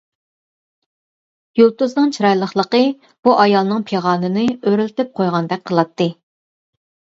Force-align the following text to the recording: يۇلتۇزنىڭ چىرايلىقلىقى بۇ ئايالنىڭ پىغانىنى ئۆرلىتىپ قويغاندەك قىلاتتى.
يۇلتۇزنىڭ 1.59 2.13
چىرايلىقلىقى 2.15 2.81
بۇ 3.29 3.37
ئايالنىڭ 3.45 3.87
پىغانىنى 3.93 4.49
ئۆرلىتىپ 4.57 5.15
قويغاندەك 5.23 5.65
قىلاتتى. 5.71 6.11